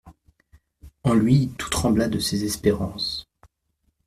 [1.03, 3.27] En lui tout trembla de ses espérances.